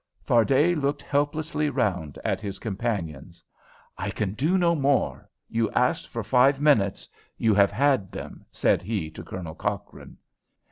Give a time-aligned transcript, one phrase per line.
[0.25, 3.43] Fardet looked helplessly round at his companions.
[3.99, 7.07] "I can do no more; you asked for five minutes.
[7.37, 10.17] You have had them," said he to Colonel Cochrane.